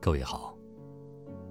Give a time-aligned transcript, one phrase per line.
[0.00, 0.56] 各位好，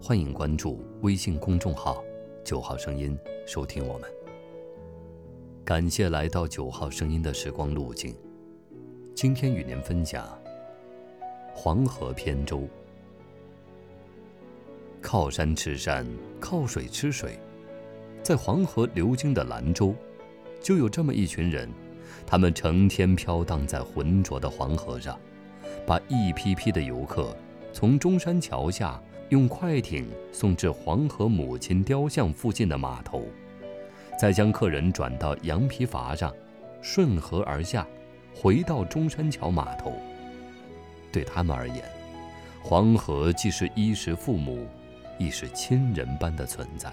[0.02, 2.02] 欢迎关注微信公众号
[2.46, 3.16] “九号声音”，
[3.46, 4.10] 收听我们。
[5.66, 8.16] 感谢来到九号声音的时光路径。
[9.14, 10.26] 今天与您分享
[11.54, 12.66] 黄河扁舟。
[15.02, 16.08] 靠山吃山，
[16.40, 17.38] 靠水吃水，
[18.24, 19.94] 在黄河流经的兰州，
[20.62, 21.70] 就有这么一群人，
[22.26, 25.20] 他们成天飘荡在浑浊的黄河上，
[25.86, 27.36] 把一批批的游客。
[27.78, 29.00] 从中山桥下
[29.30, 33.24] 用快艇送至黄河母亲雕像附近的码头，
[34.20, 36.34] 再将客人转到羊皮筏上，
[36.82, 37.86] 顺河而下，
[38.34, 39.94] 回到中山桥码头。
[41.12, 41.84] 对他们而言，
[42.64, 44.66] 黄河既是衣食父母，
[45.20, 46.92] 亦是亲人般的存在。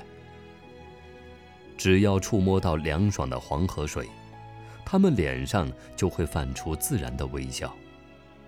[1.79, 4.07] 只要触摸到凉爽的黄河水，
[4.85, 5.67] 他们脸上
[5.97, 7.75] 就会泛出自然的微笑。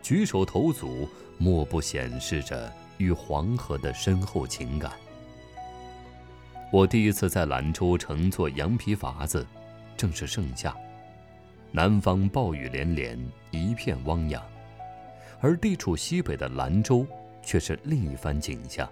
[0.06, 4.92] 举手投足，莫不显示着与黄河的深厚情感。
[6.72, 9.45] 我第一次在兰州乘坐羊皮筏子，
[9.97, 10.72] 正是盛夏，
[11.72, 13.19] 南方暴雨连连，
[13.50, 14.41] 一片汪洋；
[15.41, 17.05] 而地处西北的兰州，
[17.42, 18.89] 却是另一番景象，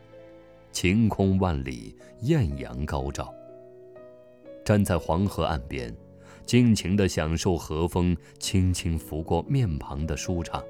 [0.73, 3.33] 晴空万里，艳阳高照。
[4.65, 5.95] 站在黄河岸边，
[6.45, 10.61] 尽情地享受河风轻轻拂过面庞的舒畅。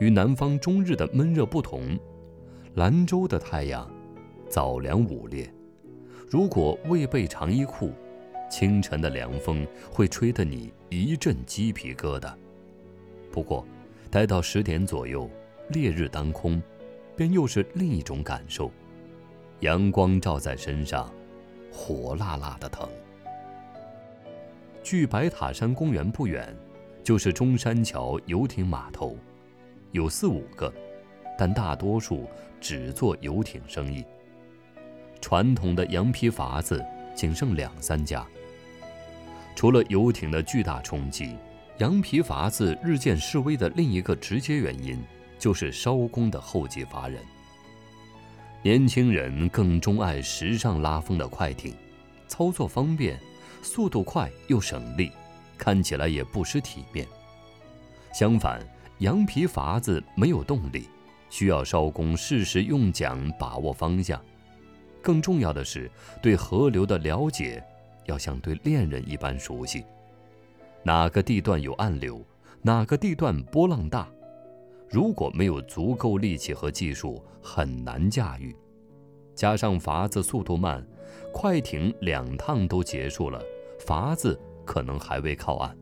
[0.00, 1.98] 与南方终日的闷热不同，
[2.74, 3.88] 兰州的太阳
[4.48, 5.52] 早凉午烈。
[6.26, 7.92] 如果未备长衣裤，
[8.50, 12.32] 清晨的凉风会吹得你一阵鸡皮疙瘩。
[13.30, 13.64] 不过，
[14.10, 15.28] 待到十点左右，
[15.68, 16.62] 烈日当空，
[17.14, 18.72] 便又是另一种感受。
[19.60, 21.12] 阳光照在身上，
[21.70, 22.88] 火辣辣的疼。
[24.82, 26.56] 距白塔山公园不远，
[27.04, 29.14] 就是中山桥游艇码头。
[29.92, 30.72] 有四五个，
[31.38, 32.28] 但大多数
[32.60, 34.04] 只做游艇生意。
[35.20, 36.84] 传统的羊皮筏子
[37.14, 38.26] 仅剩两三家。
[39.54, 41.36] 除了游艇的巨大冲击，
[41.78, 45.02] 羊皮筏子日渐式微的另一个直接原因，
[45.38, 47.20] 就是烧工的后继乏人。
[48.62, 51.74] 年轻人更钟爱时尚拉风的快艇，
[52.28, 53.18] 操作方便，
[53.62, 55.10] 速度快又省力，
[55.58, 57.06] 看起来也不失体面。
[58.12, 58.60] 相反，
[59.00, 60.86] 羊皮筏子没有动力，
[61.30, 64.22] 需要艄工适时用桨把握方向。
[65.02, 65.90] 更重要的是，
[66.20, 67.64] 对河流的了解
[68.04, 69.82] 要像对恋人一般熟悉。
[70.82, 72.22] 哪个地段有暗流，
[72.60, 74.06] 哪个地段波浪大，
[74.90, 78.54] 如果没有足够力气和技术，很难驾驭。
[79.34, 80.86] 加上筏子速度慢，
[81.32, 83.42] 快艇两趟都结束了，
[83.78, 85.74] 筏子可能还未靠岸。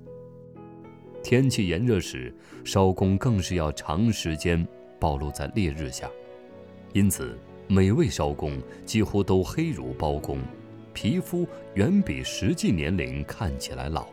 [1.23, 2.33] 天气炎热时，
[2.65, 4.67] 烧工更是要长时间
[4.99, 6.09] 暴露在烈日下，
[6.93, 7.37] 因此
[7.67, 10.39] 每位烧工几乎都黑如包公，
[10.95, 14.07] 皮肤远比实际年龄看起来老。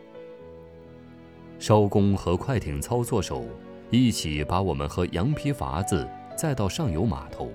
[1.58, 3.46] 烧工和快艇操作手
[3.90, 6.06] 一起把我们和羊皮筏子
[6.36, 7.50] 载到上游码头，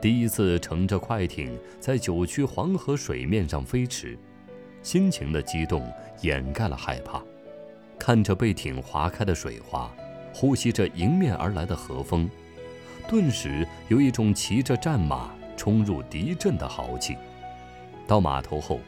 [0.00, 4.18] 第一次乘着快艇在九曲黄河水面上飞驰，
[4.82, 5.86] 心情的激动
[6.22, 7.22] 掩盖了害怕。
[8.04, 9.88] 看着被艇划开的水花，
[10.34, 12.28] 呼吸着迎面而来的河风，
[13.08, 17.16] 顿时有一种骑着战马冲入敌阵的豪气。
[18.04, 18.80] 到码头后，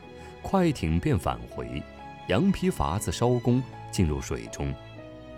[0.43, 1.81] 快艇便返回，
[2.27, 4.75] 羊皮筏子烧工进入水中，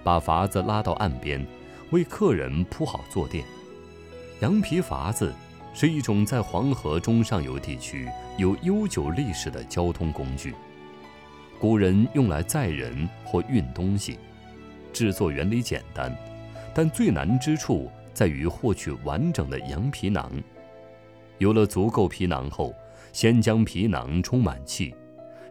[0.03, 1.47] 把筏子拉到岸边，
[1.91, 3.45] 为客人铺好坐垫。
[4.41, 5.35] 羊皮筏子
[5.75, 8.09] 是一种在黄河中上游地区
[8.39, 10.55] 有悠久历史的交通工具。
[11.59, 14.19] 古人用来载人或运东西，
[14.93, 16.15] 制作原理简单，
[16.75, 20.31] 但最难之处在于获取完整的羊皮囊。
[21.39, 22.75] 有了足够皮囊后，
[23.13, 24.95] 先将皮囊充满气，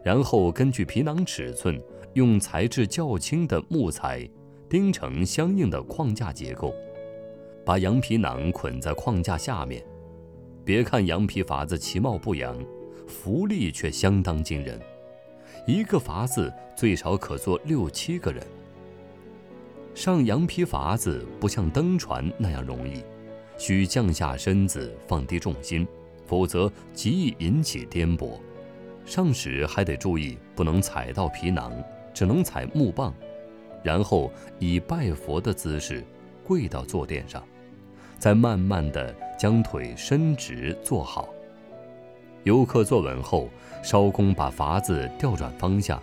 [0.04, 1.80] 然后根据皮囊尺寸，
[2.14, 4.28] 用材质较轻的木材
[4.68, 6.72] 钉成相应的框架结构，
[7.64, 9.82] 把羊皮囊捆在框架下面。
[10.64, 12.56] 别看羊皮筏子其貌不扬，
[13.08, 14.80] 浮力却相当惊人。
[15.66, 18.40] 一个筏子最少可坐六七个人。
[19.94, 23.02] 上羊皮筏子不像登船那样容易，
[23.58, 25.86] 需降下身子，放低重心，
[26.24, 28.38] 否则极易引起颠簸。
[29.04, 31.72] 上时还得注意不能踩到皮囊，
[32.14, 33.12] 只能踩木棒，
[33.82, 34.30] 然后
[34.60, 36.04] 以拜佛的姿势
[36.44, 37.42] 跪到坐垫上，
[38.18, 41.28] 再慢慢地将腿伸直坐好。
[42.46, 43.50] 游客坐稳后，
[43.82, 46.00] 艄公把筏子调转方向，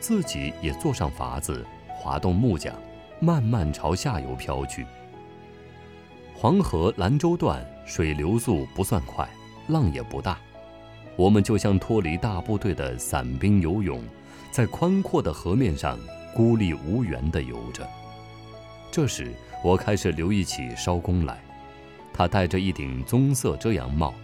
[0.00, 2.74] 自己也坐上筏子，滑动木桨，
[3.20, 4.86] 慢慢朝下游飘去。
[6.34, 9.28] 黄河兰州段水流速不算快，
[9.68, 10.38] 浪也不大，
[11.14, 14.02] 我们就像脱离大部队的散兵游泳，
[14.50, 15.98] 在宽阔的河面上
[16.34, 17.86] 孤立无援地游着。
[18.90, 19.30] 这时，
[19.62, 21.38] 我开始留意起艄公来，
[22.14, 24.14] 他戴着一顶棕色遮阳帽，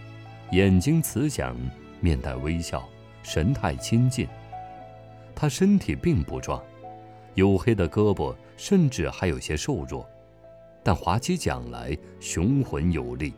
[0.51, 1.55] 眼睛慈祥，
[1.99, 2.87] 面带微笑，
[3.21, 4.27] 神态亲近。
[5.35, 6.61] 他身体并不壮，
[7.35, 10.07] 黝黑的胳膊甚至还有些瘦弱。
[10.81, 13.33] 但划起桨来雄浑有力，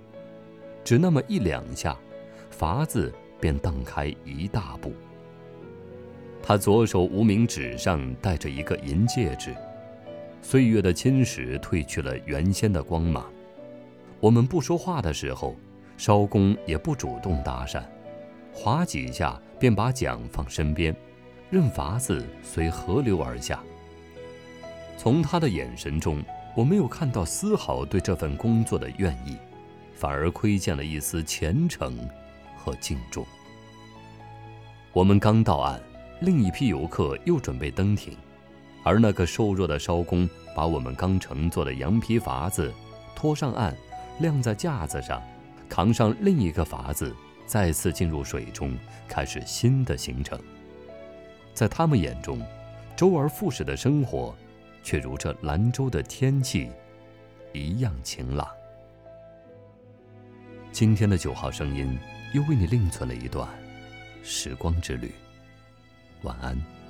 [0.83, 1.97] 只那么一两下，
[2.57, 4.93] 筏子便荡开一大步。
[6.41, 9.53] 他左手无名指上戴着一个银戒指，
[10.41, 13.29] 岁月的侵蚀褪去了原先的光芒。
[14.19, 15.55] 我们不说话的时候，
[15.97, 17.83] 艄公也不主动搭讪，
[18.53, 20.95] 划几下便把桨放身边，
[21.49, 23.59] 任筏子随河流而下。
[24.97, 26.23] 从他的眼神中。
[26.53, 29.37] 我没有看到丝毫对这份工作的愿意，
[29.95, 31.97] 反而窥见了一丝虔诚
[32.57, 33.25] 和敬重。
[34.91, 35.81] 我们刚到岸，
[36.19, 38.17] 另一批游客又准备登艇，
[38.83, 42.69] 而那个瘦弱的艄公把我们刚乘坐的羊皮筏子
[43.15, 43.73] 拖上岸，
[44.19, 45.23] 晾在架子上，
[45.71, 47.15] 扛上另一个筏子，
[47.45, 48.77] 再次进入水中，
[49.07, 50.37] 开始新的行程。
[51.53, 52.45] 在他们眼中，
[52.93, 54.35] 周而复始的生活。
[54.83, 56.71] 却如这兰州的天气
[57.53, 58.49] 一样晴朗。
[60.71, 61.95] 今天的九号声音
[62.33, 63.47] 又为你另存了一段
[64.23, 65.11] 时光之旅。
[66.23, 66.80] 晚安。